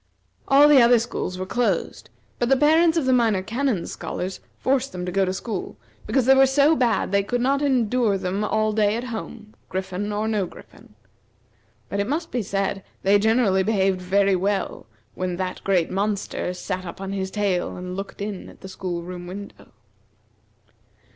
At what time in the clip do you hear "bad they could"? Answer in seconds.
6.75-7.39